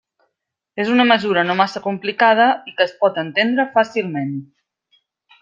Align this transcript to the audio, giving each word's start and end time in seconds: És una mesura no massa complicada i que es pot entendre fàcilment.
És 0.83 0.87
una 0.93 1.03
mesura 1.11 1.43
no 1.49 1.55
massa 1.59 1.81
complicada 1.83 2.47
i 2.71 2.73
que 2.81 2.85
es 2.87 2.95
pot 3.05 3.21
entendre 3.25 3.67
fàcilment. 3.77 4.35